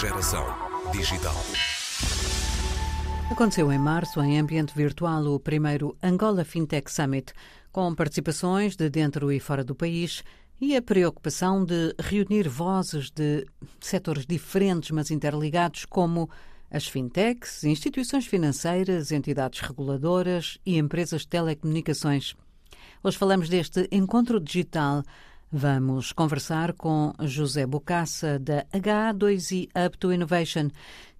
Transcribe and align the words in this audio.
Geração 0.00 0.46
Digital. 0.92 1.34
Aconteceu 3.30 3.70
em 3.70 3.78
março, 3.78 4.18
em 4.22 4.38
ambiente 4.38 4.74
virtual, 4.74 5.26
o 5.26 5.38
primeiro 5.38 5.94
Angola 6.02 6.42
Fintech 6.42 6.90
Summit, 6.90 7.34
com 7.70 7.94
participações 7.94 8.76
de 8.76 8.88
dentro 8.88 9.30
e 9.30 9.38
fora 9.38 9.62
do 9.62 9.74
país 9.74 10.24
e 10.58 10.74
a 10.74 10.80
preocupação 10.80 11.62
de 11.62 11.94
reunir 11.98 12.48
vozes 12.48 13.10
de 13.10 13.44
setores 13.78 14.24
diferentes, 14.24 14.90
mas 14.90 15.10
interligados, 15.10 15.84
como 15.84 16.30
as 16.70 16.88
fintechs, 16.88 17.62
instituições 17.64 18.26
financeiras, 18.26 19.12
entidades 19.12 19.60
reguladoras 19.60 20.56
e 20.64 20.78
empresas 20.78 21.20
de 21.20 21.28
telecomunicações. 21.28 22.34
Hoje 23.04 23.18
falamos 23.18 23.50
deste 23.50 23.86
encontro 23.92 24.40
digital. 24.40 25.02
Vamos 25.52 26.12
conversar 26.12 26.74
com 26.74 27.12
José 27.22 27.66
Bocassa, 27.66 28.38
da 28.38 28.64
H2i 28.66 29.68
Up 29.84 29.98
to 29.98 30.12
Innovation, 30.12 30.68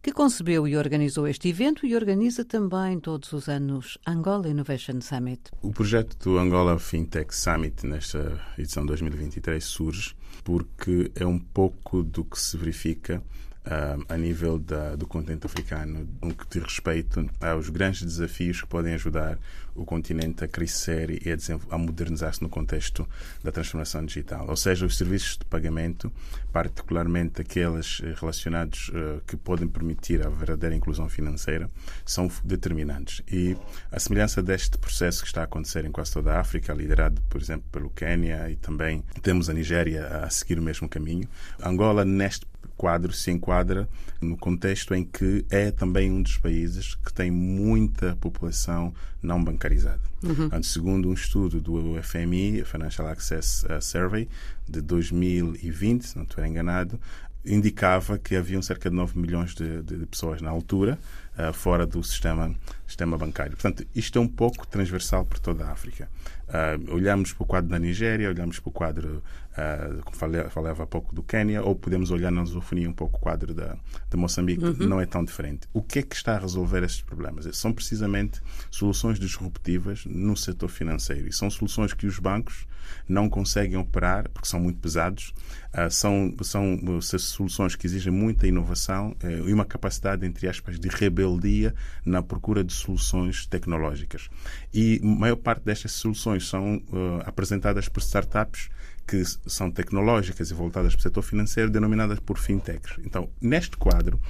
que 0.00 0.12
concebeu 0.12 0.68
e 0.68 0.76
organizou 0.76 1.26
este 1.26 1.48
evento 1.48 1.84
e 1.84 1.96
organiza 1.96 2.44
também 2.44 3.00
todos 3.00 3.32
os 3.32 3.48
anos 3.48 3.98
Angola 4.06 4.48
Innovation 4.48 5.00
Summit. 5.00 5.50
O 5.60 5.72
projeto 5.72 6.16
do 6.22 6.38
Angola 6.38 6.78
Fintech 6.78 7.34
Summit 7.34 7.84
nesta 7.84 8.40
edição 8.56 8.86
2023 8.86 9.64
surge 9.64 10.14
porque 10.44 11.10
é 11.16 11.26
um 11.26 11.38
pouco 11.38 12.04
do 12.04 12.24
que 12.24 12.38
se 12.38 12.56
verifica 12.56 13.20
Uh, 13.60 14.02
a 14.08 14.16
nível 14.16 14.58
da, 14.58 14.96
do 14.96 15.06
continente 15.06 15.44
africano, 15.44 16.08
no 16.22 16.34
que 16.34 16.46
diz 16.48 16.62
respeito 16.62 17.28
aos 17.38 17.68
grandes 17.68 18.02
desafios 18.02 18.62
que 18.62 18.66
podem 18.66 18.94
ajudar 18.94 19.38
o 19.74 19.84
continente 19.84 20.44
a 20.44 20.48
crescer 20.48 21.10
e 21.10 21.30
a, 21.30 21.74
a 21.74 21.78
modernizar-se 21.78 22.42
no 22.42 22.48
contexto 22.48 23.08
da 23.42 23.52
transformação 23.52 24.04
digital. 24.04 24.46
Ou 24.48 24.56
seja, 24.56 24.86
os 24.86 24.96
serviços 24.96 25.38
de 25.38 25.44
pagamento, 25.44 26.12
particularmente 26.52 27.40
aqueles 27.40 28.00
eh, 28.02 28.14
relacionados 28.18 28.88
uh, 28.88 29.22
que 29.26 29.36
podem 29.36 29.68
permitir 29.68 30.24
a 30.26 30.28
verdadeira 30.28 30.74
inclusão 30.74 31.08
financeira, 31.08 31.70
são 32.04 32.30
determinantes. 32.44 33.22
E 33.30 33.56
a 33.90 33.98
semelhança 33.98 34.42
deste 34.42 34.78
processo 34.78 35.22
que 35.22 35.28
está 35.28 35.42
a 35.42 35.44
acontecer 35.44 35.84
em 35.84 35.92
quase 35.92 36.12
toda 36.12 36.34
a 36.34 36.40
África, 36.40 36.72
liderado, 36.72 37.20
por 37.28 37.40
exemplo, 37.40 37.64
pelo 37.70 37.90
Quênia 37.90 38.50
e 38.50 38.56
também 38.56 39.04
temos 39.22 39.48
a 39.48 39.52
Nigéria 39.52 40.06
a 40.24 40.30
seguir 40.30 40.58
o 40.58 40.62
mesmo 40.62 40.88
caminho, 40.88 41.28
Angola, 41.62 42.04
neste 42.04 42.46
quadro 42.80 43.12
se 43.12 43.30
enquadra 43.30 43.86
no 44.22 44.38
contexto 44.38 44.94
em 44.94 45.04
que 45.04 45.44
é 45.50 45.70
também 45.70 46.10
um 46.10 46.22
dos 46.22 46.38
países 46.38 46.94
que 46.94 47.12
tem 47.12 47.30
muita 47.30 48.16
população 48.16 48.94
não 49.22 49.44
bancarizada. 49.44 50.00
Uhum. 50.22 50.62
Segundo 50.62 51.10
um 51.10 51.12
estudo 51.12 51.60
do 51.60 52.02
FMI, 52.02 52.64
Financial 52.64 53.06
Access 53.06 53.66
uh, 53.66 53.82
Survey, 53.82 54.26
de 54.66 54.80
2020, 54.80 56.06
se 56.06 56.16
não 56.16 56.22
estiver 56.22 56.46
enganado, 56.46 56.98
indicava 57.44 58.16
que 58.16 58.34
haviam 58.34 58.62
cerca 58.62 58.88
de 58.88 58.96
9 58.96 59.18
milhões 59.18 59.54
de, 59.54 59.82
de, 59.82 59.98
de 59.98 60.06
pessoas 60.06 60.40
na 60.40 60.48
altura 60.48 60.98
uh, 61.36 61.52
fora 61.52 61.86
do 61.86 62.02
sistema, 62.02 62.54
sistema 62.90 63.16
bancário. 63.16 63.52
Portanto, 63.52 63.86
isto 63.94 64.18
é 64.18 64.22
um 64.22 64.28
pouco 64.28 64.66
transversal 64.66 65.24
por 65.24 65.38
toda 65.38 65.64
a 65.64 65.72
África. 65.72 66.08
Uh, 66.48 66.94
olhamos 66.94 67.32
para 67.32 67.44
o 67.44 67.46
quadro 67.46 67.70
da 67.70 67.78
Nigéria, 67.78 68.28
olhamos 68.28 68.58
para 68.58 68.68
o 68.68 68.72
quadro, 68.72 69.22
uh, 69.52 70.02
como 70.02 70.16
falei, 70.16 70.42
falava 70.50 70.82
há 70.82 70.86
pouco, 70.86 71.14
do 71.14 71.22
Quênia, 71.22 71.62
ou 71.62 71.76
podemos 71.76 72.10
olhar 72.10 72.32
na 72.32 72.40
lusofonia 72.40 72.90
um 72.90 72.92
pouco 72.92 73.18
o 73.18 73.20
quadro 73.20 73.54
da, 73.54 73.76
de 74.10 74.16
Moçambique, 74.16 74.64
uhum. 74.64 74.88
não 74.88 75.00
é 75.00 75.06
tão 75.06 75.24
diferente. 75.24 75.68
O 75.72 75.80
que 75.80 76.00
é 76.00 76.02
que 76.02 76.16
está 76.16 76.34
a 76.34 76.38
resolver 76.40 76.82
estes 76.82 77.02
problemas? 77.02 77.48
São 77.56 77.72
precisamente 77.72 78.40
soluções 78.70 79.20
disruptivas 79.20 80.04
no 80.04 80.36
setor 80.36 80.68
financeiro 80.68 81.28
e 81.28 81.32
são 81.32 81.48
soluções 81.48 81.94
que 81.94 82.06
os 82.06 82.18
bancos 82.18 82.66
não 83.08 83.28
conseguem 83.28 83.76
operar 83.76 84.28
porque 84.30 84.48
são 84.48 84.60
muito 84.60 84.80
pesados. 84.80 85.32
Uh, 85.72 85.90
são, 85.90 86.34
são 86.42 87.00
soluções 87.00 87.76
que 87.76 87.86
exigem 87.86 88.12
muita 88.12 88.46
inovação 88.46 89.16
uh, 89.22 89.48
e 89.48 89.52
uma 89.52 89.64
capacidade, 89.64 90.26
entre 90.26 90.48
aspas, 90.48 90.78
de 90.78 90.88
rebeldia 90.88 91.74
na 92.04 92.22
procura 92.22 92.64
de 92.64 92.72
soluções 92.80 93.46
tecnológicas. 93.46 94.28
E 94.72 95.00
a 95.02 95.06
maior 95.06 95.36
parte 95.36 95.64
destas 95.64 95.92
soluções 95.92 96.48
são 96.48 96.76
uh, 96.76 97.22
apresentadas 97.24 97.88
por 97.88 98.00
startups 98.00 98.68
que 99.06 99.24
são 99.24 99.70
tecnológicas 99.70 100.50
e 100.50 100.54
voltadas 100.54 100.94
para 100.94 101.00
o 101.00 101.02
setor 101.02 101.22
financeiro, 101.22 101.70
denominadas 101.70 102.20
por 102.20 102.38
fintechs. 102.38 102.96
Então, 103.04 103.28
neste 103.40 103.76
quadro, 103.76 104.20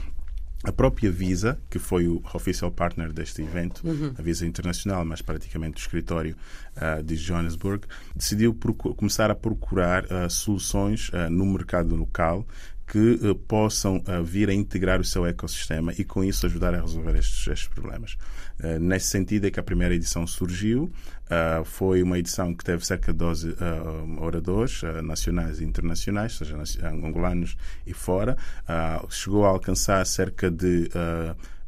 a 0.63 0.73
própria 0.73 1.11
Visa, 1.11 1.59
que 1.71 1.79
foi 1.79 2.07
o 2.07 2.23
official 2.35 2.71
partner 2.71 3.13
deste 3.13 3.41
evento, 3.41 3.87
uhum. 3.87 4.15
a 4.19 4.23
Visa 4.23 4.47
Internacional, 4.47 5.05
mas 5.05 5.23
praticamente 5.23 5.79
o 5.79 5.81
escritório 5.81 6.37
uh, 6.77 7.03
de 7.03 7.17
Johannesburg, 7.17 7.87
decidiu 8.15 8.55
começar 8.97 9.31
a 9.31 9.35
procurar 9.35 10.05
uh, 10.05 10.29
soluções 10.29 11.09
uh, 11.11 11.31
no 11.31 11.47
mercado 11.47 11.97
local 11.97 12.47
que 12.91 13.21
uh, 13.23 13.37
possam 13.37 13.99
uh, 13.99 14.25
vir 14.25 14.51
a 14.51 14.53
integrar 14.53 15.01
o 15.01 15.05
seu 15.05 15.25
ecossistema 15.25 15.93
e, 15.97 16.03
com 16.03 16.25
isso, 16.25 16.45
ajudar 16.45 16.75
a 16.75 16.81
resolver 16.81 17.17
estes, 17.17 17.47
estes 17.47 17.69
problemas. 17.69 18.19
Uh, 18.59 18.81
nesse 18.81 19.07
sentido 19.07 19.47
é 19.47 19.51
que 19.51 19.61
a 19.61 19.63
primeira 19.63 19.95
edição 19.95 20.27
surgiu. 20.27 20.91
foi 21.65 22.03
uma 22.03 22.19
edição 22.19 22.53
que 22.53 22.65
teve 22.65 22.85
cerca 22.85 23.13
de 23.13 23.19
12 23.19 23.57
oradores 24.19 24.83
nacionais 25.05 25.61
e 25.61 25.65
internacionais, 25.65 26.37
seja 26.37 26.57
angolanos 26.83 27.57
e 27.87 27.95
fora. 27.95 28.37
chegou 29.09 29.45
a 29.47 29.51
alcançar 29.51 30.05
cerca 30.05 30.51
de 30.51 30.91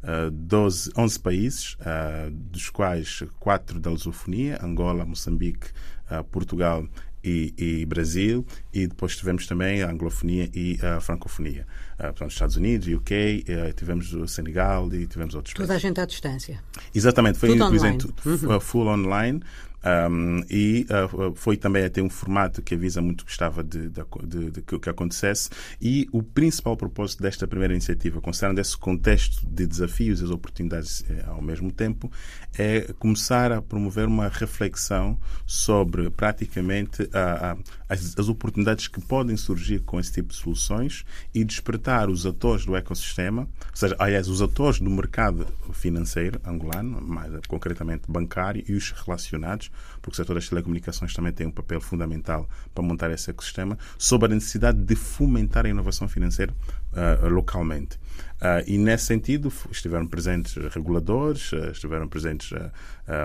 Uh, 0.03 0.29
12, 0.29 0.91
11 0.97 1.19
países, 1.21 1.73
uh, 1.75 2.29
dos 2.29 2.69
quais 2.69 3.23
quatro 3.39 3.79
da 3.79 3.89
lusofonia, 3.89 4.59
Angola, 4.61 5.05
Moçambique, 5.05 5.69
uh, 6.11 6.21
Portugal 6.25 6.85
e, 7.23 7.53
e, 7.57 7.85
Brasil, 7.85 8.45
e 8.73 8.87
depois 8.87 9.15
tivemos 9.15 9.47
também 9.47 9.81
a 9.81 9.89
anglofonia 9.89 10.49
e 10.53 10.77
a 10.81 10.99
francofonia. 10.99 11.65
Uh, 11.93 12.03
portanto, 12.03 12.31
Estados 12.31 12.55
Unidos, 12.57 12.87
UK, 12.87 13.45
uh, 13.47 13.73
tivemos 13.73 14.13
o 14.13 14.27
Senegal 14.27 14.93
e 14.93 15.05
tivemos 15.07 15.35
outros 15.35 15.53
Toda 15.53 15.67
países. 15.67 15.85
a 15.85 15.87
gente 15.87 15.99
à 15.99 16.05
distância. 16.05 16.59
Exatamente, 16.93 17.39
foi 17.39 17.49
tudo 17.49 17.65
online. 17.65 17.97
Uhum. 18.25 18.59
full 18.59 18.87
online. 18.87 19.41
Um, 19.83 20.41
e 20.49 20.87
uh, 20.89 21.35
foi 21.35 21.57
também 21.57 21.83
até 21.83 22.01
um 22.01 22.09
formato 22.09 22.61
que 22.61 22.73
a 22.73 22.77
Visa 22.77 23.01
muito 23.01 23.25
gostava 23.25 23.61
de, 23.61 23.89
de, 23.89 24.01
de, 24.23 24.51
de, 24.51 24.61
que 24.61 24.89
acontecesse. 24.89 25.49
E 25.81 26.07
o 26.11 26.23
principal 26.23 26.77
propósito 26.77 27.21
desta 27.21 27.45
primeira 27.45 27.73
iniciativa, 27.73 28.21
considerando 28.21 28.59
esse 28.59 28.77
contexto 28.77 29.45
de 29.45 29.67
desafios 29.67 30.21
e 30.21 30.23
as 30.23 30.29
oportunidades 30.29 31.03
eh, 31.09 31.23
ao 31.27 31.41
mesmo 31.41 31.69
tempo, 31.71 32.09
é 32.57 32.93
começar 32.97 33.51
a 33.51 33.61
promover 33.61 34.07
uma 34.07 34.29
reflexão 34.29 35.19
sobre 35.45 36.09
praticamente 36.09 37.09
a, 37.11 37.51
a, 37.51 37.57
as, 37.93 38.17
as 38.17 38.27
oportunidades 38.27 38.87
que 38.87 38.99
podem 38.99 39.37
surgir 39.37 39.81
com 39.81 39.99
esse 39.99 40.11
tipo 40.11 40.29
de 40.29 40.35
soluções 40.35 41.05
e 41.33 41.43
despertar 41.43 42.09
os 42.09 42.25
atores 42.25 42.65
do 42.65 42.75
ecossistema, 42.75 43.43
ou 43.43 43.75
seja, 43.75 43.95
aliás, 43.99 44.27
os 44.27 44.41
atores 44.41 44.79
do 44.79 44.89
mercado 44.89 45.45
financeiro 45.71 46.41
angolano, 46.43 46.99
mais 47.01 47.31
concretamente 47.47 48.03
bancário, 48.07 48.63
e 48.67 48.73
os 48.73 48.91
relacionados 48.91 49.69
porque 50.03 50.15
o 50.15 50.17
setor 50.17 50.33
das 50.33 50.49
telecomunicações 50.49 51.13
também 51.13 51.31
tem 51.31 51.47
um 51.47 51.51
papel 51.51 51.79
fundamental 51.79 52.47
para 52.73 52.83
montar 52.83 53.09
esse 53.11 53.29
ecossistema, 53.29 53.77
sobre 53.97 54.31
a 54.31 54.35
necessidade 54.35 54.79
de 54.79 54.95
fomentar 54.95 55.65
a 55.65 55.69
inovação 55.69 56.09
financeira 56.09 56.53
uh, 56.93 57.27
localmente. 57.29 57.97
Uh, 58.43 58.59
e 58.67 58.77
nesse 58.77 59.05
sentido 59.05 59.51
estiveram 59.71 60.05
presentes 60.05 60.55
reguladores, 60.73 61.53
uh, 61.53 61.71
estiveram 61.71 62.09
presentes 62.09 62.51
uh, 62.51 62.69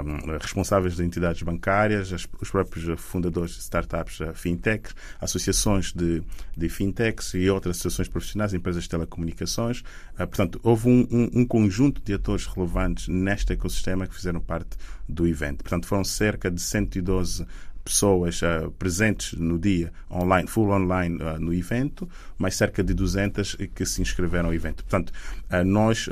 um, 0.04 0.38
responsáveis 0.38 0.94
de 0.94 1.02
entidades 1.02 1.42
bancárias, 1.42 2.12
as, 2.12 2.28
os 2.40 2.50
próprios 2.50 3.00
fundadores 3.00 3.54
de 3.54 3.58
startups 3.58 4.20
fintechs, 4.34 4.94
associações 5.20 5.92
de, 5.92 6.22
de 6.56 6.68
fintechs 6.68 7.34
e 7.34 7.50
outras 7.50 7.78
associações 7.78 8.06
profissionais, 8.06 8.54
empresas 8.54 8.84
de 8.84 8.90
telecomunicações. 8.90 9.82
portanto, 10.16 10.60
houve 10.62 10.88
um, 10.88 11.08
um, 11.10 11.40
um, 11.40 11.44
conjunto 11.44 12.00
de 12.00 12.14
atores 12.14 12.46
relevantes 12.46 13.08
neste 13.08 13.52
ecossistema 13.52 14.06
que 14.06 14.14
fizeram 14.14 14.40
parte 14.40 14.76
do 15.08 15.26
evento. 15.26 15.64
Portanto, 15.64 15.86
foram 15.88 16.04
cerca 16.04 16.48
de 16.48 16.60
112 16.60 17.44
pessoas 17.88 18.43
uh, 18.43 18.71
presentes 18.78 19.33
no 19.33 19.59
dia 19.59 19.91
online, 20.10 20.47
full 20.47 20.71
online 20.71 21.16
uh, 21.22 21.41
no 21.41 21.54
evento, 21.54 22.09
mais 22.36 22.54
cerca 22.54 22.84
de 22.84 22.92
200 22.92 23.57
que 23.74 23.86
se 23.86 24.03
inscreveram 24.03 24.48
ao 24.48 24.54
evento. 24.54 24.84
Portanto, 24.84 25.10
uh, 25.51 25.65
nós, 25.65 26.09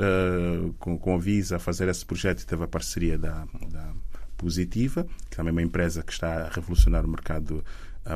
com, 0.79 0.97
com 0.97 1.15
a 1.15 1.17
Visa, 1.17 1.57
a 1.57 1.59
fazer 1.59 1.87
esse 1.87 2.05
projeto, 2.05 2.45
teve 2.45 2.63
a 2.63 2.67
parceria 2.67 3.17
da, 3.17 3.45
da 3.69 3.93
Positiva, 4.35 5.07
que 5.29 5.37
também 5.37 5.49
é 5.49 5.51
uma 5.51 5.61
empresa 5.61 6.03
que 6.03 6.11
está 6.11 6.45
a 6.45 6.49
revolucionar 6.49 7.05
o 7.05 7.07
mercado 7.07 7.63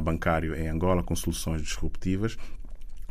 bancário 0.04 0.56
em 0.56 0.68
Angola 0.68 1.04
com 1.04 1.16
soluções 1.16 1.62
disruptivas 1.62 2.38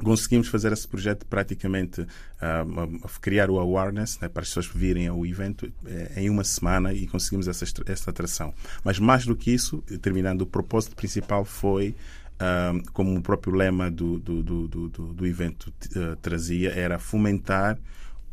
conseguimos 0.04 0.48
fazer 0.48 0.72
esse 0.72 0.86
projeto 0.86 1.26
praticamente 1.26 2.02
uh, 2.02 3.08
criar 3.20 3.50
o 3.50 3.58
awareness 3.58 4.18
né, 4.20 4.28
para 4.28 4.42
as 4.42 4.48
pessoas 4.48 4.66
virem 4.66 5.08
ao 5.08 5.24
evento 5.26 5.66
uh, 5.66 6.18
em 6.18 6.30
uma 6.30 6.44
semana 6.44 6.92
e 6.92 7.06
conseguimos 7.06 7.48
essa, 7.48 7.64
essa 7.86 8.10
atração. 8.10 8.54
Mas 8.84 8.98
mais 8.98 9.26
do 9.26 9.36
que 9.36 9.50
isso, 9.50 9.82
terminando, 10.00 10.42
o 10.42 10.46
propósito 10.46 10.96
principal 10.96 11.44
foi 11.44 11.94
uh, 12.40 12.92
como 12.92 13.16
o 13.16 13.22
próprio 13.22 13.54
lema 13.54 13.90
do, 13.90 14.18
do, 14.18 14.42
do, 14.42 14.68
do, 14.68 14.88
do 14.88 15.26
evento 15.26 15.72
ah, 15.96 16.16
trazia, 16.20 16.70
era 16.70 16.98
fomentar 16.98 17.78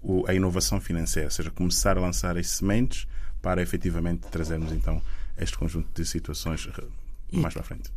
o, 0.01 0.25
a 0.27 0.33
inovação 0.33 0.79
financeira, 0.79 1.27
ou 1.27 1.31
seja, 1.31 1.51
começar 1.51 1.97
a 1.97 2.01
lançar 2.01 2.37
as 2.37 2.47
sementes 2.47 3.07
para 3.41 3.61
efetivamente 3.61 4.27
trazermos 4.29 4.71
então 4.71 5.01
este 5.37 5.57
conjunto 5.57 5.89
de 5.93 6.07
situações 6.07 6.67
mais 7.31 7.53
para 7.53 7.63
frente. 7.63 7.91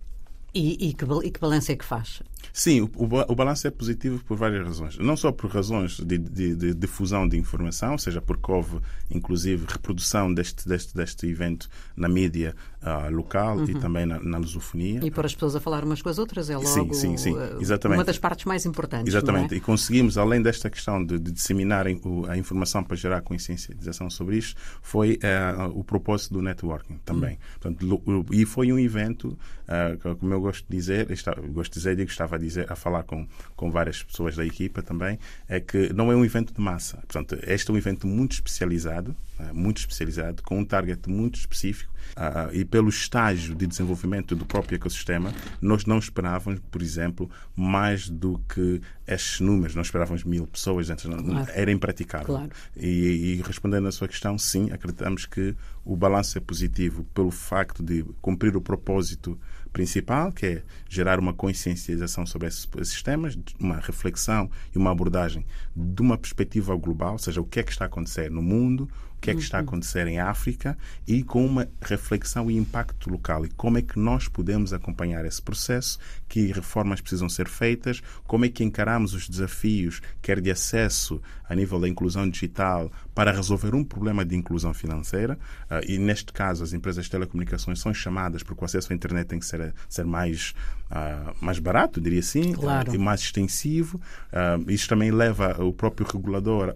E, 0.52 0.88
e, 0.88 0.94
que, 0.94 1.04
e 1.24 1.30
que 1.30 1.40
balanço 1.40 1.70
é 1.70 1.76
que 1.76 1.84
faz? 1.84 2.22
Sim, 2.52 2.80
o, 2.80 2.90
o, 2.96 3.34
balanço 3.34 3.66
é 3.66 3.70
positivo 3.70 4.22
por 4.24 4.36
várias 4.36 4.66
razões. 4.66 4.98
Não 4.98 5.16
só 5.16 5.30
por 5.30 5.50
razões 5.50 6.00
de, 6.00 6.18
de, 6.18 6.54
de 6.54 6.74
difusão 6.74 7.28
de 7.28 7.38
informação, 7.38 7.92
ou 7.92 7.98
seja, 7.98 8.20
porque 8.20 8.50
houve, 8.50 8.78
inclusive, 9.10 9.64
reprodução 9.68 10.32
deste, 10.32 10.68
deste, 10.68 10.94
deste 10.94 11.26
evento 11.26 11.68
na 11.96 12.08
mídia 12.08 12.54
uh, 12.82 13.14
local 13.14 13.58
uhum. 13.58 13.64
e 13.64 13.74
também 13.74 14.06
na, 14.06 14.18
na, 14.18 14.38
lusofonia. 14.38 15.00
E 15.02 15.10
pôr 15.10 15.26
as 15.26 15.34
pessoas 15.34 15.54
a 15.56 15.60
falar 15.60 15.84
umas 15.84 16.02
com 16.02 16.08
as 16.08 16.18
outras 16.18 16.50
é 16.50 16.56
logo 16.56 16.66
sim, 16.66 16.92
sim, 16.92 17.16
sim. 17.16 17.36
Exatamente. 17.60 17.98
uma 17.98 18.04
das 18.04 18.18
partes 18.18 18.44
mais 18.46 18.66
importantes. 18.66 19.14
Exatamente. 19.14 19.54
É? 19.54 19.58
E 19.58 19.60
conseguimos, 19.60 20.18
além 20.18 20.42
desta 20.42 20.68
questão 20.68 21.04
de, 21.04 21.18
de 21.18 21.30
disseminar 21.30 21.86
a 21.86 22.36
informação 22.36 22.82
para 22.82 22.96
gerar 22.96 23.20
consciencialização 23.20 24.10
sobre 24.10 24.38
isto, 24.38 24.60
foi 24.82 25.18
uh, 25.22 25.78
o 25.78 25.84
propósito 25.84 26.34
do 26.34 26.42
networking 26.42 26.98
também. 27.04 27.34
Uhum. 27.62 27.74
Portanto, 27.76 28.26
e 28.32 28.44
foi 28.44 28.72
um 28.72 28.78
evento, 28.78 29.38
uh, 29.68 30.16
como 30.16 30.39
eu 30.40 30.44
gosto 30.44 30.64
de 30.68 30.76
dizer, 30.76 31.10
está, 31.10 31.34
gosto 31.34 31.72
de 31.74 31.78
dizer, 31.78 32.00
estava 32.00 32.36
a 32.36 32.38
dizer, 32.38 32.72
a 32.72 32.74
falar 32.74 33.02
com, 33.02 33.26
com 33.54 33.70
várias 33.70 34.02
pessoas 34.02 34.36
da 34.36 34.44
equipa 34.44 34.82
também, 34.82 35.18
é 35.48 35.60
que 35.60 35.92
não 35.92 36.10
é 36.10 36.16
um 36.16 36.24
evento 36.24 36.52
de 36.54 36.60
massa. 36.60 36.96
Portanto, 36.98 37.38
este 37.46 37.70
é 37.70 37.74
um 37.74 37.76
evento 37.76 38.06
muito 38.06 38.32
especializado, 38.32 39.14
né, 39.38 39.50
muito 39.52 39.78
especializado, 39.78 40.42
com 40.42 40.58
um 40.58 40.64
target 40.64 41.08
muito 41.08 41.38
específico 41.38 41.92
uh, 42.16 42.54
e 42.54 42.64
pelo 42.64 42.88
estágio 42.88 43.54
de 43.54 43.66
desenvolvimento 43.66 44.34
do 44.34 44.46
próprio 44.46 44.76
ecossistema, 44.76 45.32
nós 45.60 45.84
não 45.84 45.98
esperávamos, 45.98 46.60
por 46.70 46.80
exemplo, 46.82 47.30
mais 47.54 48.08
do 48.08 48.38
que 48.48 48.80
estes 49.06 49.40
números. 49.40 49.74
Nós 49.74 49.86
esperávamos 49.86 50.24
mil 50.24 50.46
pessoas, 50.46 50.88
claro. 50.88 51.50
era 51.52 51.70
impraticável. 51.70 52.26
Claro. 52.26 52.50
E, 52.76 53.36
e 53.38 53.42
respondendo 53.42 53.88
à 53.88 53.92
sua 53.92 54.08
questão, 54.08 54.38
sim, 54.38 54.70
acreditamos 54.70 55.26
que 55.26 55.54
o 55.84 55.96
balanço 55.96 56.38
é 56.38 56.40
positivo 56.40 57.04
pelo 57.14 57.30
facto 57.30 57.82
de 57.82 58.04
cumprir 58.20 58.56
o 58.56 58.60
propósito 58.60 59.38
principal, 59.72 60.32
que 60.32 60.46
é 60.46 60.62
gerar 60.88 61.18
uma 61.18 61.32
consciencialização 61.32 62.26
sobre 62.26 62.48
esses, 62.48 62.68
esses 62.78 63.02
temas, 63.02 63.38
uma 63.58 63.76
reflexão 63.76 64.50
e 64.74 64.78
uma 64.78 64.90
abordagem 64.90 65.44
de 65.74 66.02
uma 66.02 66.18
perspectiva 66.18 66.74
global, 66.76 67.12
ou 67.12 67.18
seja, 67.18 67.40
o 67.40 67.44
que 67.44 67.60
é 67.60 67.62
que 67.62 67.70
está 67.70 67.84
a 67.84 67.88
acontecer 67.88 68.30
no 68.30 68.42
mundo, 68.42 68.88
que 69.20 69.30
é 69.30 69.34
que 69.34 69.40
está 69.40 69.58
a 69.58 69.60
uhum. 69.60 69.68
acontecer 69.68 70.06
em 70.06 70.18
África 70.18 70.76
e 71.06 71.22
com 71.22 71.44
uma 71.44 71.68
reflexão 71.80 72.50
e 72.50 72.56
impacto 72.56 73.10
local. 73.10 73.44
E 73.44 73.50
como 73.50 73.78
é 73.78 73.82
que 73.82 73.98
nós 73.98 74.28
podemos 74.28 74.72
acompanhar 74.72 75.24
esse 75.24 75.42
processo, 75.42 75.98
que 76.28 76.52
reformas 76.52 77.00
precisam 77.00 77.28
ser 77.28 77.48
feitas, 77.48 78.02
como 78.26 78.44
é 78.44 78.48
que 78.48 78.64
encaramos 78.64 79.12
os 79.12 79.28
desafios, 79.28 80.00
quer 80.22 80.40
de 80.40 80.50
acesso 80.50 81.20
a 81.48 81.54
nível 81.54 81.80
da 81.80 81.88
inclusão 81.88 82.28
digital, 82.28 82.90
para 83.14 83.32
resolver 83.32 83.74
um 83.74 83.84
problema 83.84 84.24
de 84.24 84.36
inclusão 84.36 84.72
financeira. 84.72 85.38
Ah, 85.68 85.80
e 85.86 85.98
neste 85.98 86.32
caso, 86.32 86.62
as 86.62 86.72
empresas 86.72 87.06
de 87.06 87.10
telecomunicações 87.10 87.80
são 87.80 87.92
chamadas 87.92 88.42
porque 88.42 88.62
o 88.62 88.64
acesso 88.64 88.92
à 88.92 88.96
internet 88.96 89.26
tem 89.26 89.38
que 89.38 89.46
ser, 89.46 89.74
ser 89.88 90.04
mais, 90.04 90.54
uh, 90.90 91.34
mais 91.40 91.58
barato, 91.58 92.00
diria 92.00 92.20
assim, 92.20 92.52
claro. 92.52 92.90
uh, 92.90 92.94
e 92.94 92.98
mais 92.98 93.20
extensivo. 93.20 94.00
Uh, 94.32 94.70
isto 94.70 94.88
também 94.88 95.10
leva 95.10 95.62
o 95.62 95.72
próprio 95.72 96.06
regulador, 96.06 96.74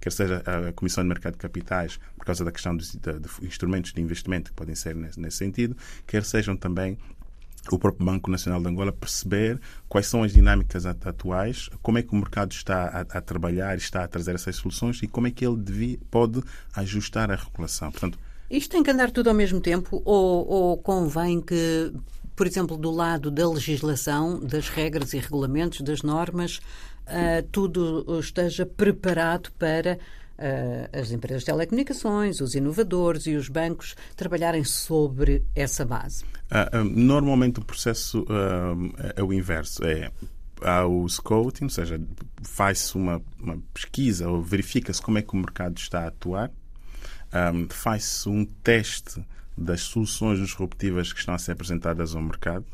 quer 0.00 0.12
seja 0.12 0.42
a 0.44 0.72
Comissão 0.72 1.02
de 1.04 1.08
Mercado 1.08 1.34
de 1.34 1.38
Capitais, 1.38 1.98
por 2.16 2.24
causa 2.24 2.44
da 2.44 2.52
questão 2.52 2.76
dos 2.76 2.92
de, 2.92 2.98
de 2.98 3.28
instrumentos 3.42 3.92
de 3.92 4.00
investimento 4.00 4.50
que 4.50 4.56
podem 4.56 4.74
ser 4.74 4.94
nesse, 4.94 5.20
nesse 5.20 5.36
sentido, 5.36 5.76
quer 6.06 6.24
sejam 6.24 6.56
também 6.56 6.98
o 7.70 7.78
próprio 7.78 8.04
Banco 8.04 8.30
Nacional 8.30 8.60
de 8.60 8.68
Angola 8.68 8.92
perceber 8.92 9.58
quais 9.88 10.06
são 10.06 10.22
as 10.22 10.32
dinâmicas 10.32 10.84
atuais, 10.84 11.70
como 11.82 11.98
é 11.98 12.02
que 12.02 12.12
o 12.12 12.16
mercado 12.16 12.52
está 12.52 12.84
a, 12.84 13.18
a 13.18 13.20
trabalhar, 13.20 13.76
está 13.76 14.04
a 14.04 14.08
trazer 14.08 14.34
essas 14.34 14.56
soluções 14.56 15.02
e 15.02 15.06
como 15.06 15.26
é 15.26 15.30
que 15.30 15.46
ele 15.46 15.56
devia, 15.56 15.98
pode 16.10 16.42
ajustar 16.74 17.30
a 17.30 17.36
regulação. 17.36 17.90
Portanto, 17.90 18.18
isto 18.50 18.70
tem 18.70 18.82
que 18.82 18.90
andar 18.90 19.10
tudo 19.10 19.28
ao 19.28 19.34
mesmo 19.34 19.60
tempo 19.60 20.02
ou, 20.04 20.46
ou 20.46 20.78
convém 20.78 21.40
que, 21.40 21.92
por 22.36 22.46
exemplo, 22.46 22.76
do 22.76 22.90
lado 22.90 23.30
da 23.30 23.48
legislação, 23.48 24.40
das 24.40 24.68
regras 24.68 25.12
e 25.14 25.18
regulamentos, 25.18 25.80
das 25.80 26.02
normas, 26.02 26.58
uh, 27.06 27.46
tudo 27.50 28.18
esteja 28.18 28.66
preparado 28.66 29.50
para 29.58 29.98
uh, 30.38 30.98
as 30.98 31.10
empresas 31.12 31.42
de 31.42 31.46
telecomunicações, 31.46 32.40
os 32.40 32.54
inovadores 32.54 33.26
e 33.26 33.34
os 33.36 33.48
bancos 33.48 33.94
trabalharem 34.16 34.64
sobre 34.64 35.44
essa 35.54 35.84
base? 35.84 36.24
Uh, 36.50 36.84
normalmente 36.84 37.60
o 37.60 37.64
processo 37.64 38.26
é 39.16 39.22
o 39.22 39.32
inverso. 39.32 39.84
É 39.84 40.10
há 40.62 40.86
o 40.86 41.06
scouting, 41.08 41.64
ou 41.64 41.70
seja, 41.70 42.00
faz-se 42.42 42.96
uma, 42.96 43.20
uma, 43.40 43.58
pesquisa 43.72 44.28
ou 44.28 44.42
verifica-se 44.42 45.00
como 45.00 45.18
é 45.18 45.22
que 45.22 45.34
o 45.34 45.36
mercado 45.36 45.76
está 45.76 46.04
a 46.04 46.06
atuar, 46.08 46.50
um, 47.52 47.68
faz-se 47.68 48.28
um 48.28 48.44
teste 48.44 49.22
das 49.56 49.82
soluções 49.82 50.38
disruptivas 50.38 51.12
que 51.12 51.20
estão 51.20 51.34
a 51.34 51.38
ser 51.38 51.52
apresentadas 51.52 52.14
ao 52.14 52.22
mercado 52.22 52.64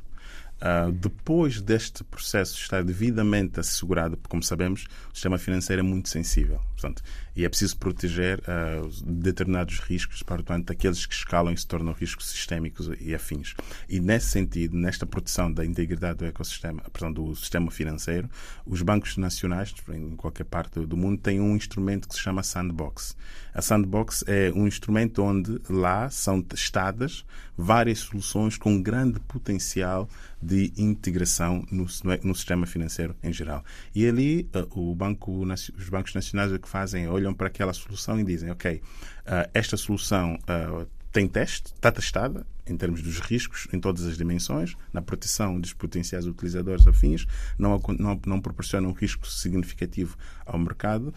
Uh, 0.60 0.92
depois 0.92 1.62
deste 1.62 2.04
processo 2.04 2.54
estar 2.56 2.84
devidamente 2.84 3.58
assegurado, 3.58 4.16
porque, 4.16 4.28
como 4.28 4.42
sabemos, 4.42 4.86
o 5.10 5.14
sistema 5.14 5.38
financeiro 5.38 5.80
é 5.80 5.82
muito 5.82 6.10
sensível. 6.10 6.60
Portanto, 6.72 7.02
e 7.34 7.44
é 7.46 7.48
preciso 7.48 7.78
proteger 7.78 8.40
uh, 8.40 8.88
determinados 9.04 9.78
riscos, 9.80 10.22
portanto, 10.22 10.70
aqueles 10.70 11.06
que 11.06 11.14
escalam 11.14 11.52
e 11.52 11.56
se 11.56 11.66
tornam 11.66 11.94
riscos 11.94 12.28
sistémicos 12.28 12.90
e 13.00 13.14
afins. 13.14 13.54
E, 13.88 14.00
nesse 14.00 14.26
sentido, 14.26 14.76
nesta 14.76 15.06
proteção 15.06 15.50
da 15.50 15.64
integridade 15.64 16.18
do 16.18 16.26
ecossistema, 16.26 16.82
portanto, 16.82 17.24
do 17.24 17.34
sistema 17.34 17.70
financeiro, 17.70 18.28
os 18.66 18.82
bancos 18.82 19.16
nacionais, 19.16 19.74
em 19.88 20.14
qualquer 20.16 20.44
parte 20.44 20.80
do 20.80 20.96
mundo, 20.96 21.20
têm 21.20 21.40
um 21.40 21.56
instrumento 21.56 22.06
que 22.06 22.14
se 22.14 22.20
chama 22.20 22.42
Sandbox. 22.42 23.16
A 23.54 23.62
Sandbox 23.62 24.24
é 24.26 24.52
um 24.54 24.66
instrumento 24.66 25.22
onde 25.22 25.58
lá 25.68 26.10
são 26.10 26.42
testadas 26.42 27.24
várias 27.56 27.98
soluções 28.00 28.56
com 28.56 28.80
grande 28.80 29.20
potencial 29.20 30.08
de 30.42 30.72
integração 30.76 31.64
no, 31.70 31.86
no 32.22 32.34
sistema 32.34 32.66
financeiro 32.66 33.14
em 33.22 33.32
geral. 33.32 33.64
E 33.94 34.08
ali 34.08 34.48
uh, 34.54 34.80
o 34.80 34.94
banco, 34.94 35.42
os 35.42 35.88
bancos 35.88 36.14
nacionais 36.14 36.52
o 36.52 36.58
que 36.58 36.68
fazem 36.68 37.04
é 37.04 37.08
olham 37.08 37.34
para 37.34 37.48
aquela 37.48 37.72
solução 37.72 38.18
e 38.18 38.24
dizem, 38.24 38.50
ok, 38.50 38.76
uh, 38.76 39.50
esta 39.52 39.76
solução 39.76 40.34
uh, 40.34 40.86
tem 41.12 41.28
teste, 41.28 41.74
está 41.74 41.92
testada 41.92 42.46
em 42.66 42.76
termos 42.76 43.02
dos 43.02 43.18
riscos 43.18 43.66
em 43.72 43.80
todas 43.80 44.06
as 44.06 44.16
dimensões, 44.16 44.76
na 44.92 45.02
proteção 45.02 45.60
dos 45.60 45.72
potenciais 45.72 46.26
utilizadores 46.26 46.86
afins, 46.86 47.26
não, 47.58 47.80
não, 47.98 48.20
não 48.24 48.40
proporciona 48.40 48.86
um 48.86 48.92
risco 48.92 49.26
significativo 49.26 50.16
ao 50.46 50.56
mercado. 50.56 51.12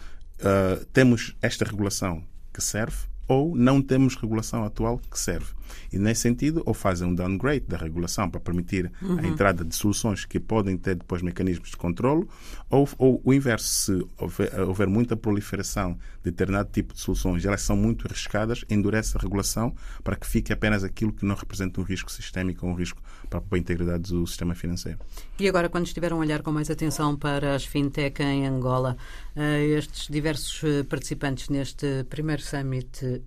Temos 0.92 1.36
esta 1.40 1.64
regulação 1.64 2.24
que 2.52 2.60
serve 2.60 2.96
ou 3.26 3.56
não 3.56 3.80
temos 3.80 4.16
regulação 4.16 4.64
atual 4.64 5.00
que 5.10 5.18
serve. 5.18 5.52
E, 5.92 5.98
nesse 5.98 6.22
sentido, 6.22 6.62
ou 6.66 6.74
fazem 6.74 7.08
um 7.08 7.14
downgrade 7.14 7.64
da 7.66 7.76
regulação 7.76 8.28
para 8.28 8.40
permitir 8.40 8.90
uhum. 9.00 9.18
a 9.18 9.26
entrada 9.26 9.64
de 9.64 9.74
soluções 9.74 10.24
que 10.24 10.38
podem 10.38 10.76
ter 10.76 10.96
depois 10.96 11.22
mecanismos 11.22 11.70
de 11.70 11.76
controle, 11.76 12.26
ou, 12.68 12.88
ou 12.98 13.20
o 13.24 13.32
inverso, 13.32 13.66
se 13.66 14.06
houver, 14.18 14.60
houver, 14.60 14.86
muita 14.88 15.16
proliferação 15.16 15.94
de 16.22 16.30
determinado 16.30 16.68
tipo 16.72 16.94
de 16.94 17.00
soluções, 17.00 17.44
elas 17.44 17.62
são 17.62 17.76
muito 17.76 18.06
arriscadas, 18.06 18.64
endurece 18.68 19.16
a 19.16 19.20
regulação 19.20 19.74
para 20.02 20.16
que 20.16 20.26
fique 20.26 20.52
apenas 20.52 20.84
aquilo 20.84 21.12
que 21.12 21.24
não 21.24 21.34
representa 21.34 21.80
um 21.80 21.84
risco 21.84 22.10
sistémico 22.10 22.66
ou 22.66 22.72
um 22.72 22.74
risco 22.74 23.00
para 23.40 23.56
a 23.56 23.60
integridade 23.60 24.12
do 24.12 24.26
sistema 24.26 24.54
financeiro. 24.54 24.98
E 25.38 25.48
agora, 25.48 25.68
quando 25.68 25.86
estiveram 25.86 26.18
a 26.18 26.20
olhar 26.20 26.42
com 26.42 26.52
mais 26.52 26.70
atenção 26.70 27.16
para 27.16 27.54
as 27.54 27.64
fintech 27.64 28.22
em 28.22 28.46
Angola, 28.46 28.96
eh, 29.36 29.64
estes 29.78 30.08
diversos 30.08 30.62
eh, 30.64 30.82
participantes 30.84 31.48
neste 31.48 32.04
primeiro 32.04 32.42
summit 32.42 33.22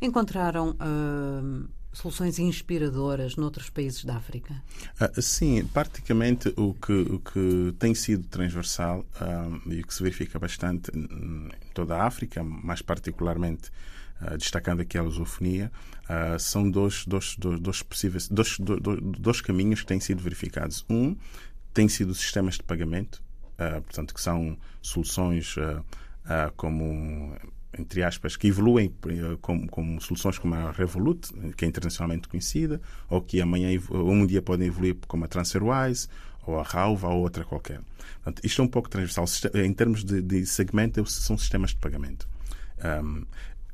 encontraram 0.00 0.70
uh, 0.70 1.68
soluções 1.92 2.38
inspiradoras 2.38 3.36
noutros 3.36 3.70
países 3.70 4.04
da 4.04 4.16
África? 4.16 4.62
Uh, 5.00 5.22
sim, 5.22 5.64
praticamente 5.66 6.52
o 6.56 6.74
que, 6.74 6.92
o 6.92 7.18
que 7.20 7.74
tem 7.78 7.94
sido 7.94 8.26
transversal 8.28 9.06
uh, 9.20 9.72
e 9.72 9.80
o 9.80 9.86
que 9.86 9.94
se 9.94 10.02
verifica 10.02 10.38
bastante 10.38 10.90
em 10.94 11.50
toda 11.72 11.96
a 11.96 12.06
África, 12.06 12.42
mais 12.42 12.82
particularmente 12.82 13.70
destacando 14.38 14.80
aqui 14.80 14.96
a 14.96 15.02
lusofonia, 15.02 15.70
uh, 16.04 16.38
são 16.38 16.70
dois, 16.70 17.04
dois, 17.06 17.36
dois, 17.36 17.60
dois 17.60 17.82
possíveis 17.82 18.28
dois, 18.28 18.58
dois, 18.58 18.80
dois, 19.18 19.40
caminhos 19.40 19.80
que 19.80 19.86
têm 19.86 20.00
sido 20.00 20.22
verificados. 20.22 20.84
Um 20.88 21.16
tem 21.72 21.88
sido 21.88 22.14
sistemas 22.14 22.54
de 22.54 22.62
pagamento, 22.62 23.22
uh, 23.54 23.82
portanto, 23.82 24.14
que 24.14 24.20
são 24.20 24.56
soluções 24.80 25.56
como 26.56 27.36
entre 27.78 28.02
aspas, 28.02 28.36
que 28.36 28.48
evoluem 28.48 28.92
eh, 29.06 29.36
como, 29.40 29.68
como, 29.68 30.00
soluções 30.00 30.38
como 30.38 30.54
a 30.54 30.70
Revolut, 30.70 31.32
que 31.56 31.64
é 31.64 31.68
internacionalmente 31.68 32.28
conhecida, 32.28 32.80
ou 33.08 33.20
que 33.20 33.40
amanhã 33.40 33.68
um 33.90 34.26
dia 34.26 34.42
podem 34.42 34.68
evoluir 34.68 34.96
como 35.06 35.24
a 35.24 35.28
TransferWise, 35.28 36.08
ou 36.46 36.58
a 36.58 36.62
Rauva, 36.62 37.08
ou 37.08 37.22
outra 37.22 37.44
qualquer. 37.44 37.80
Portanto, 38.22 38.44
isto 38.44 38.60
é 38.60 38.64
um 38.64 38.68
pouco 38.68 38.88
transversal. 38.88 39.24
Em 39.54 39.72
termos 39.72 40.04
de, 40.04 40.20
de 40.20 40.46
segmento, 40.46 41.04
são 41.06 41.36
sistemas 41.38 41.70
de 41.70 41.76
pagamento. 41.76 42.28
Um, 43.02 43.24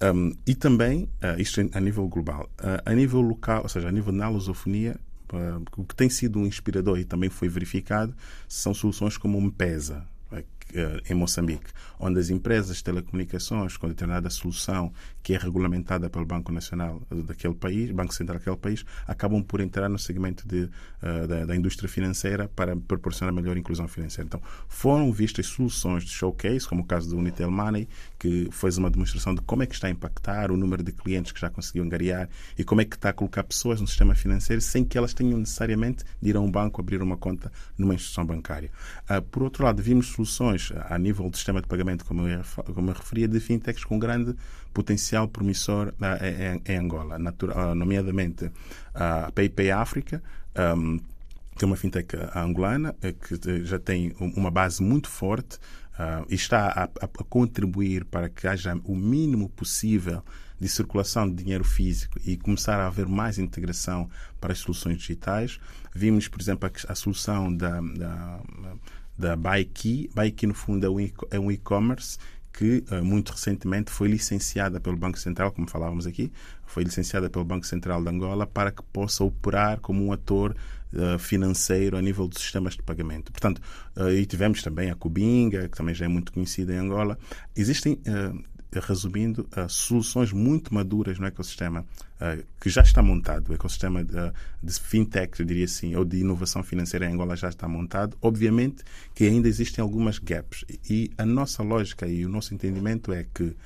um, 0.02 0.32
e 0.46 0.54
também, 0.54 1.04
uh, 1.22 1.38
isto 1.38 1.60
a 1.74 1.80
nível 1.80 2.08
global, 2.08 2.48
uh, 2.60 2.80
a 2.84 2.94
nível 2.94 3.20
local, 3.20 3.62
ou 3.62 3.68
seja, 3.68 3.88
a 3.88 3.92
nível 3.92 4.12
da 4.12 4.28
lusofonia, 4.28 4.96
uh, 5.32 5.62
o 5.76 5.84
que 5.84 5.94
tem 5.94 6.08
sido 6.08 6.38
um 6.38 6.46
inspirador 6.46 6.98
e 6.98 7.04
também 7.04 7.28
foi 7.28 7.48
verificado 7.48 8.14
são 8.48 8.72
soluções 8.72 9.16
como 9.16 9.36
o 9.36 9.40
MPESA, 9.40 10.06
em 11.08 11.14
Moçambique, 11.14 11.70
onde 11.98 12.18
as 12.18 12.30
empresas 12.30 12.76
de 12.76 12.84
telecomunicações 12.84 13.76
com 13.76 13.88
determinada 13.88 14.30
solução 14.30 14.92
que 15.22 15.34
é 15.34 15.38
regulamentada 15.38 16.08
pelo 16.08 16.24
Banco 16.24 16.50
Nacional 16.50 17.02
daquele 17.26 17.54
país, 17.54 17.90
Banco 17.90 18.14
Central 18.14 18.38
daquele 18.38 18.56
país, 18.56 18.84
acabam 19.06 19.42
por 19.42 19.60
entrar 19.60 19.88
no 19.88 19.98
segmento 19.98 20.46
de, 20.46 20.64
uh, 20.64 21.26
da, 21.26 21.44
da, 21.44 21.56
indústria 21.56 21.88
financeira 21.88 22.48
para 22.48 22.74
proporcionar 22.74 23.34
melhor 23.34 23.56
inclusão 23.56 23.86
financeira. 23.86 24.26
Então, 24.26 24.40
foram 24.68 25.12
vistas 25.12 25.46
soluções 25.46 26.04
de 26.04 26.10
showcase, 26.10 26.66
como 26.66 26.82
o 26.82 26.86
caso 26.86 27.10
do 27.10 27.18
Unitel 27.18 27.50
Money, 27.50 27.88
que 28.18 28.48
fez 28.50 28.78
uma 28.78 28.90
demonstração 28.90 29.34
de 29.34 29.42
como 29.42 29.62
é 29.62 29.66
que 29.66 29.74
está 29.74 29.88
a 29.88 29.90
impactar 29.90 30.50
o 30.50 30.56
número 30.56 30.82
de 30.82 30.92
clientes 30.92 31.32
que 31.32 31.40
já 31.40 31.50
conseguiu 31.50 31.84
angariar 31.84 32.28
e 32.56 32.64
como 32.64 32.80
é 32.80 32.84
que 32.84 32.96
está 32.96 33.10
a 33.10 33.12
colocar 33.12 33.44
pessoas 33.44 33.80
no 33.80 33.86
sistema 33.86 34.14
financeiro 34.14 34.60
sem 34.60 34.84
que 34.84 34.96
elas 34.96 35.12
tenham 35.12 35.38
necessariamente 35.38 36.04
de 36.20 36.30
ir 36.30 36.36
a 36.36 36.40
um 36.40 36.50
banco 36.50 36.80
abrir 36.80 37.02
uma 37.02 37.16
conta 37.16 37.52
numa 37.76 37.94
instituição 37.94 38.24
bancária. 38.24 38.70
Uh, 39.08 39.20
por 39.22 39.42
outro 39.42 39.64
lado, 39.64 39.82
vimos 39.82 40.08
soluções 40.08 40.59
a 40.88 40.98
nível 40.98 41.28
do 41.30 41.36
sistema 41.36 41.60
de 41.60 41.66
pagamento, 41.66 42.04
como 42.04 42.26
eu, 42.28 42.42
como 42.74 42.90
eu 42.90 42.94
referia, 42.94 43.28
de 43.28 43.40
fintechs 43.40 43.84
com 43.84 43.98
grande 43.98 44.34
potencial 44.72 45.28
promissor 45.28 45.88
uh, 45.88 46.70
em, 46.70 46.76
Angola, 46.76 47.18
natura, 47.18 47.70
uh, 47.70 47.74
nomeadamente 47.74 48.50
a 48.94 49.30
PayPay 49.32 49.70
África. 49.70 50.22
Que 51.56 51.64
é 51.64 51.66
uma 51.66 51.76
fintech 51.76 52.16
angolana 52.34 52.94
que 53.00 53.64
já 53.64 53.78
tem 53.78 54.14
uma 54.18 54.50
base 54.50 54.82
muito 54.82 55.08
forte 55.08 55.58
e 56.28 56.34
está 56.34 56.68
a, 56.68 56.84
a, 56.84 57.24
contribuir 57.28 58.04
para 58.06 58.30
que 58.30 58.48
haja 58.48 58.74
o 58.84 58.96
mínimo 58.96 59.48
possível 59.50 60.22
de 60.60 60.68
circulação 60.68 61.28
de 61.28 61.42
dinheiro 61.42 61.64
físico 61.64 62.20
e 62.24 62.36
começar 62.36 62.78
a 62.78 62.86
haver 62.86 63.06
mais 63.06 63.38
integração 63.38 64.10
para 64.40 64.52
as 64.52 64.58
soluções 64.58 64.98
digitais. 64.98 65.58
Vimos, 65.94 66.28
por 66.28 66.40
exemplo, 66.40 66.68
a, 66.68 66.92
a 66.92 66.94
solução 66.94 67.54
da, 67.54 67.80
da, 67.80 68.40
da 69.20 69.36
BuyKey. 69.36 70.10
BuyKey, 70.14 70.48
no 70.48 70.54
fundo, 70.54 70.86
é 71.30 71.38
um 71.38 71.50
e-commerce 71.50 72.18
que 72.52 72.84
uh, 72.90 73.04
muito 73.04 73.30
recentemente 73.32 73.90
foi 73.90 74.08
licenciada 74.08 74.80
pelo 74.80 74.96
Banco 74.96 75.18
Central, 75.18 75.52
como 75.52 75.70
falávamos 75.70 76.06
aqui, 76.06 76.32
foi 76.66 76.82
licenciada 76.82 77.30
pelo 77.30 77.44
Banco 77.44 77.64
Central 77.66 78.02
de 78.02 78.08
Angola 78.08 78.46
para 78.46 78.72
que 78.72 78.82
possa 78.92 79.22
operar 79.22 79.80
como 79.80 80.04
um 80.04 80.12
ator 80.12 80.56
uh, 80.92 81.18
financeiro 81.18 81.96
a 81.96 82.02
nível 82.02 82.26
dos 82.26 82.42
sistemas 82.42 82.74
de 82.74 82.82
pagamento. 82.82 83.30
Portanto, 83.30 83.62
uh, 83.96 84.10
e 84.10 84.26
tivemos 84.26 84.62
também 84.62 84.90
a 84.90 84.94
Cubinga, 84.94 85.68
que 85.68 85.76
também 85.76 85.94
já 85.94 86.06
é 86.06 86.08
muito 86.08 86.32
conhecida 86.32 86.74
em 86.74 86.78
Angola. 86.78 87.16
Existem 87.54 88.00
resumindo, 88.78 89.48
uh, 89.56 89.68
soluções 89.68 90.32
muito 90.32 90.72
maduras 90.72 91.18
no 91.18 91.26
ecossistema 91.26 91.84
uh, 92.20 92.44
que 92.60 92.70
já 92.70 92.82
está 92.82 93.02
montado. 93.02 93.50
O 93.50 93.54
ecossistema 93.54 94.04
de, 94.04 94.16
uh, 94.16 94.32
de 94.62 94.72
fintech, 94.74 95.40
eu 95.40 95.46
diria 95.46 95.64
assim, 95.64 95.94
ou 95.96 96.04
de 96.04 96.18
inovação 96.18 96.62
financeira 96.62 97.06
em 97.06 97.14
Angola 97.14 97.34
já 97.34 97.48
está 97.48 97.66
montado. 97.66 98.16
Obviamente 98.22 98.84
que 99.14 99.24
ainda 99.24 99.48
existem 99.48 99.82
algumas 99.82 100.18
gaps. 100.18 100.64
E 100.88 101.10
a 101.18 101.26
nossa 101.26 101.62
lógica 101.62 102.06
e 102.06 102.24
o 102.24 102.28
nosso 102.28 102.54
entendimento 102.54 103.12
é 103.12 103.24
que 103.34 103.56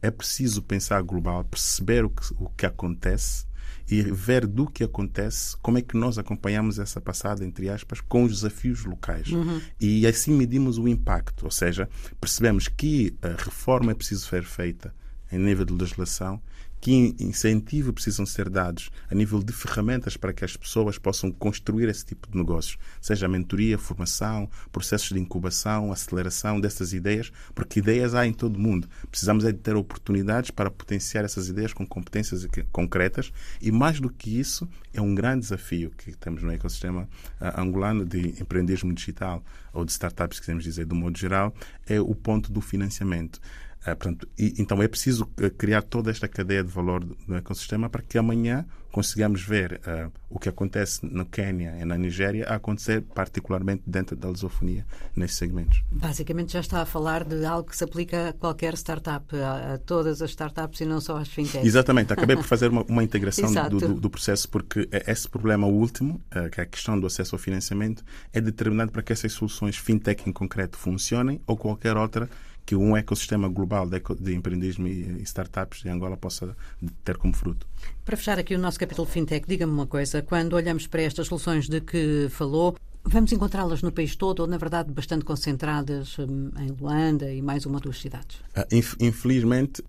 é 0.00 0.10
preciso 0.10 0.62
pensar 0.62 1.02
global, 1.02 1.44
perceber 1.44 2.04
o 2.04 2.10
que, 2.10 2.22
o 2.38 2.48
que 2.50 2.66
acontece 2.66 3.46
e 3.90 4.02
ver 4.02 4.46
do 4.46 4.66
que 4.66 4.84
acontece, 4.84 5.56
como 5.58 5.78
é 5.78 5.82
que 5.82 5.96
nós 5.96 6.18
acompanhamos 6.18 6.78
essa 6.78 7.00
passada, 7.00 7.44
entre 7.44 7.68
aspas, 7.68 8.00
com 8.00 8.24
os 8.24 8.32
desafios 8.32 8.84
locais. 8.84 9.28
Uhum. 9.28 9.60
E 9.80 10.06
assim 10.06 10.32
medimos 10.32 10.78
o 10.78 10.88
impacto, 10.88 11.44
ou 11.44 11.50
seja, 11.50 11.88
percebemos 12.20 12.68
que 12.68 13.14
a 13.22 13.28
reforma 13.42 13.92
é 13.92 13.94
preciso 13.94 14.26
ser 14.26 14.44
feita 14.44 14.94
em 15.30 15.38
nível 15.38 15.64
de 15.64 15.72
legislação 15.72 16.40
que 16.82 17.14
incentivo 17.20 17.92
precisam 17.92 18.26
ser 18.26 18.50
dados 18.50 18.90
a 19.08 19.14
nível 19.14 19.40
de 19.40 19.52
ferramentas 19.52 20.16
para 20.16 20.32
que 20.32 20.44
as 20.44 20.56
pessoas 20.56 20.98
possam 20.98 21.30
construir 21.30 21.88
esse 21.88 22.04
tipo 22.04 22.28
de 22.28 22.36
negócios, 22.36 22.76
seja 23.00 23.28
mentoria, 23.28 23.78
formação, 23.78 24.50
processos 24.72 25.10
de 25.10 25.20
incubação, 25.20 25.92
aceleração 25.92 26.60
dessas 26.60 26.92
ideias, 26.92 27.30
porque 27.54 27.78
ideias 27.78 28.16
há 28.16 28.26
em 28.26 28.32
todo 28.32 28.56
o 28.56 28.58
mundo. 28.58 28.88
Precisamos 29.08 29.44
é 29.44 29.52
de 29.52 29.58
ter 29.58 29.76
oportunidades 29.76 30.50
para 30.50 30.72
potenciar 30.72 31.24
essas 31.24 31.48
ideias 31.48 31.72
com 31.72 31.86
competências 31.86 32.44
concretas 32.72 33.32
e 33.60 33.70
mais 33.70 34.00
do 34.00 34.10
que 34.10 34.40
isso, 34.40 34.68
é 34.92 35.00
um 35.00 35.14
grande 35.14 35.42
desafio 35.42 35.92
que 35.96 36.16
temos 36.16 36.42
no 36.42 36.50
ecossistema 36.50 37.08
uh, 37.40 37.60
angolano 37.60 38.04
de 38.04 38.30
empreendedorismo 38.42 38.92
digital 38.92 39.40
ou 39.72 39.84
de 39.84 39.92
startups, 39.92 40.40
queremos 40.40 40.64
dizer, 40.64 40.84
do 40.84 40.96
modo 40.96 41.16
geral, 41.16 41.54
é 41.86 42.00
o 42.00 42.12
ponto 42.12 42.50
do 42.52 42.60
financiamento. 42.60 43.40
Uh, 43.82 43.96
portanto, 43.96 44.28
e, 44.38 44.54
então 44.58 44.80
é 44.82 44.86
preciso 44.86 45.28
eh, 45.38 45.50
criar 45.50 45.82
toda 45.82 46.10
esta 46.10 46.28
cadeia 46.28 46.62
de 46.62 46.70
valor 46.70 47.04
do 47.04 47.34
ecossistema 47.34 47.90
para 47.90 48.00
que 48.02 48.16
amanhã 48.16 48.64
consigamos 48.92 49.42
ver 49.42 49.80
uh, 49.86 50.12
o 50.28 50.38
que 50.38 50.48
acontece 50.48 51.04
no 51.04 51.24
Quênia 51.24 51.74
e 51.80 51.84
na 51.84 51.96
Nigéria 51.96 52.46
a 52.46 52.56
acontecer 52.56 53.02
particularmente 53.14 53.82
dentro 53.86 54.14
da 54.14 54.28
lusofonia 54.28 54.86
nesses 55.16 55.38
segmentos. 55.38 55.82
Basicamente 55.90 56.52
já 56.52 56.60
está 56.60 56.82
a 56.82 56.86
falar 56.86 57.24
de 57.24 57.44
algo 57.44 57.68
que 57.70 57.76
se 57.76 57.82
aplica 57.82 58.28
a 58.28 58.32
qualquer 58.34 58.74
startup, 58.74 59.34
a, 59.34 59.74
a 59.74 59.78
todas 59.78 60.20
as 60.20 60.30
startups 60.30 60.80
e 60.80 60.84
não 60.84 61.00
só 61.00 61.16
às 61.16 61.28
fintechs. 61.28 61.66
Exatamente, 61.66 62.12
acabei 62.12 62.36
por 62.36 62.44
fazer 62.44 62.68
uma, 62.68 62.82
uma 62.86 63.02
integração 63.02 63.50
do, 63.68 63.80
do, 63.80 63.94
do, 63.94 64.10
processo 64.10 64.48
porque 64.48 64.88
esse 65.06 65.28
problema 65.28 65.66
último, 65.66 66.20
uh, 66.36 66.50
que 66.50 66.60
é 66.60 66.64
a 66.64 66.66
questão 66.66 67.00
do 67.00 67.06
acesso 67.06 67.34
ao 67.34 67.38
financiamento, 67.38 68.04
é 68.32 68.40
determinante 68.40 68.92
para 68.92 69.02
que 69.02 69.12
essas 69.12 69.32
soluções 69.32 69.76
fintech 69.76 70.28
em 70.28 70.32
concreto 70.32 70.76
funcionem 70.76 71.40
ou 71.46 71.56
qualquer 71.56 71.96
outra 71.96 72.28
que 72.64 72.76
um 72.76 72.96
ecossistema 72.96 73.48
global 73.48 73.86
de, 73.86 74.00
de 74.20 74.34
empreendedorismo 74.34 74.86
e 74.86 75.22
startups 75.22 75.84
em 75.84 75.90
Angola 75.90 76.16
possa 76.16 76.56
ter 77.04 77.16
como 77.16 77.34
fruto. 77.34 77.66
Para 78.04 78.16
fechar 78.16 78.38
aqui 78.38 78.54
o 78.54 78.58
nosso 78.58 78.78
capítulo 78.78 79.06
fintech, 79.06 79.46
diga-me 79.46 79.72
uma 79.72 79.86
coisa: 79.86 80.22
quando 80.22 80.54
olhamos 80.54 80.86
para 80.86 81.02
estas 81.02 81.26
soluções 81.26 81.68
de 81.68 81.80
que 81.80 82.28
falou, 82.30 82.76
vamos 83.04 83.32
encontrá-las 83.32 83.82
no 83.82 83.92
país 83.92 84.16
todo 84.16 84.40
ou, 84.40 84.46
na 84.46 84.58
verdade, 84.58 84.92
bastante 84.92 85.24
concentradas 85.24 86.18
hum, 86.18 86.50
em 86.58 86.70
Luanda 86.70 87.32
e 87.32 87.42
mais 87.42 87.66
uma 87.66 87.76
ou 87.76 87.80
duas 87.80 88.00
cidades? 88.00 88.38
Ah, 88.54 88.66
infelizmente, 89.00 89.82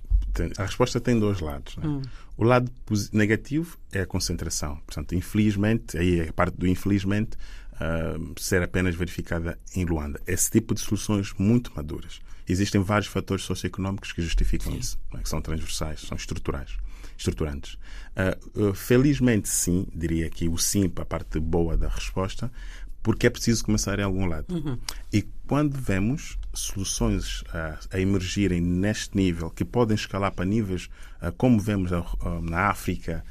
a 0.58 0.64
resposta 0.64 1.00
tem 1.00 1.20
dois 1.20 1.40
lados. 1.40 1.78
Né? 1.78 1.88
Hum. 1.88 2.02
O 2.36 2.44
lado 2.44 2.72
negativo 3.12 3.78
é 3.92 4.02
a 4.02 4.08
concentração. 4.08 4.78
Portanto, 4.88 5.14
infelizmente, 5.14 5.98
aí 5.98 6.20
é 6.22 6.30
a 6.30 6.34
parte 6.34 6.58
do 6.58 6.68
infelizmente, 6.68 7.38
uh, 7.74 8.40
ser 8.40 8.62
apenas 8.62 8.96
verificada 8.96 9.58
em 9.76 9.86
Luanda. 9.86 10.22
Esse 10.28 10.52
tipo 10.52 10.74
de 10.74 10.82
soluções 10.82 11.34
muito 11.38 11.72
maduras. 11.76 12.22
Existem 12.48 12.82
vários 12.82 13.08
fatores 13.08 13.46
socioeconómicos 13.46 14.12
que 14.12 14.22
justificam 14.22 14.72
sim. 14.74 14.80
isso, 14.80 15.00
é? 15.14 15.18
que 15.20 15.30
são 15.30 15.42
transversais, 15.42 16.02
são 16.02 16.18
estruturais, 16.18 16.78
estruturantes. 17.18 17.78
Uh, 18.56 18.70
uh, 18.70 18.74
felizmente, 18.74 19.48
sim, 19.48 19.88
diria 19.94 20.30
que 20.30 20.50
o 20.50 20.58
sim 20.58 20.90
para 20.90 21.04
a 21.04 21.06
parte 21.06 21.40
boa 21.40 21.78
da 21.78 21.88
resposta, 21.88 22.52
porque 23.02 23.28
é 23.28 23.30
preciso 23.30 23.66
começar 23.66 24.00
em 24.00 24.04
algum 24.04 24.26
lado. 24.26 24.54
Uhum. 24.54 24.78
E 25.12 25.22
quando 25.48 25.78
vemos 25.78 26.38
soluções 26.54 27.42
uh, 27.42 27.78
a 27.92 28.00
emergirem 28.00 28.62
neste 28.62 29.16
nível, 29.16 29.50
que 29.50 29.64
podem 29.64 29.96
escalar 29.96 30.32
para 30.34 30.46
níveis 30.46 30.90
uh, 31.22 31.32
como 31.38 31.60
vemos 31.60 31.92
na 32.42 32.70
África, 32.70 33.24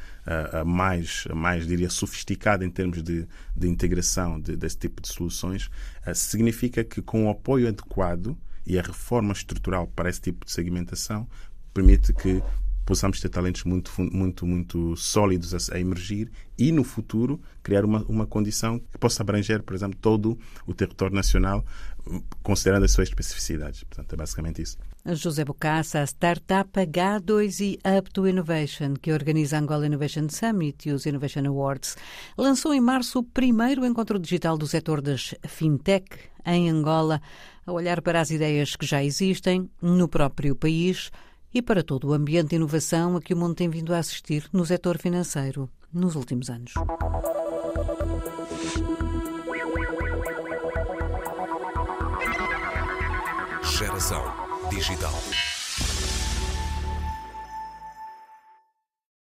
mais, 0.64 1.25
mais, 1.35 1.67
diria, 1.67 1.91
sofisticada 1.91 2.64
em 2.64 2.71
termos 2.71 3.02
de, 3.02 3.26
de 3.57 3.69
integração 3.69 4.41
de, 4.41 4.57
desse 4.57 4.79
tipo 4.79 5.00
de 5.02 5.09
soluções, 5.09 5.69
significa 6.14 6.85
que 6.85 7.02
com 7.02 7.26
o 7.26 7.31
apoio 7.31 7.69
adequado 7.69 8.37
e 8.67 8.79
a 8.79 8.83
reforma 8.83 9.33
estrutural 9.33 9.87
para 9.88 10.09
esse 10.09 10.21
tipo 10.21 10.47
de 10.47 10.52
segmentação 10.52 11.29
permite 11.75 12.12
que 12.12 12.43
possamos 12.85 13.21
ter 13.21 13.29
talentos 13.29 13.64
muito, 13.64 13.91
muito, 13.99 14.47
muito 14.47 14.97
sólidos 14.97 15.55
a, 15.55 15.75
a, 15.75 15.81
emergir 15.81 16.31
e, 16.59 16.73
no 16.73 16.85
futuro, 16.85 17.41
criar 17.62 17.85
uma, 17.85 18.02
uma 18.05 18.26
condição 18.26 18.79
que 18.79 18.99
possa 18.99 19.23
abranger, 19.23 19.62
por 19.62 19.75
exemplo, 19.75 19.99
todo 20.00 20.38
o 20.67 20.75
território 20.75 21.14
nacional, 21.14 21.64
considerando 22.43 22.85
as 22.85 22.93
suas 22.93 23.09
especificidades. 23.09 23.85
Portanto, 23.85 24.12
é 24.12 24.17
basicamente 24.17 24.62
isso. 24.62 24.76
José 25.04 25.44
Bocassa, 25.44 26.00
a 26.00 26.06
startup 26.06 26.71
H2 26.78 27.61
e 27.61 27.78
Up 27.99 28.11
to 28.12 28.26
Innovation, 28.28 28.94
que 28.94 29.12
organiza 29.12 29.56
a 29.56 29.61
Angola 29.61 29.87
Innovation 29.87 30.28
Summit 30.28 30.88
e 30.88 30.92
os 30.92 31.06
Innovation 31.06 31.47
Awards, 31.47 31.97
lançou 32.38 32.73
em 32.73 32.80
março 32.80 33.18
o 33.18 33.25
primeiro 33.25 33.85
encontro 33.85 34.18
digital 34.18 34.56
do 34.56 34.66
setor 34.66 35.00
das 35.00 35.35
fintech 35.47 36.06
em 36.47 36.71
Angola, 36.71 37.21
a 37.66 37.73
olhar 37.73 38.00
para 38.00 38.21
as 38.21 38.30
ideias 38.30 38.76
que 38.76 38.87
já 38.87 39.02
existem 39.02 39.68
no 39.80 40.09
próprio 40.09 40.54
país 40.54 41.11
e 41.52 41.61
para 41.61 41.82
todo 41.82 42.09
o 42.09 42.12
ambiente 42.12 42.50
de 42.50 42.56
inovação 42.56 43.16
a 43.16 43.21
que 43.21 43.35
o 43.35 43.37
mundo 43.37 43.56
tem 43.56 43.68
vindo 43.68 43.92
a 43.92 43.99
assistir 43.99 44.49
no 44.52 44.64
setor 44.64 44.99
financeiro 44.99 45.68
nos 45.92 46.14
últimos 46.14 46.49
anos. 46.49 46.75
Geração 53.78 54.42
Digital. 54.73 55.42